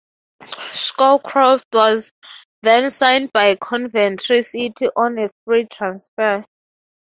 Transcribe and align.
Scowcroft 0.41 1.65
was 1.73 2.11
then 2.63 2.89
signed 2.89 3.31
by 3.31 3.55
Coventry 3.55 4.41
City 4.41 4.87
on 4.95 5.19
a 5.19 5.29
free 5.45 5.67
transfer. 5.71 6.43